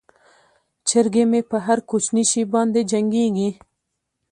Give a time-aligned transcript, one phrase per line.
[0.87, 3.49] چرګې مې په هر کوچني شي باندې جنګیږي.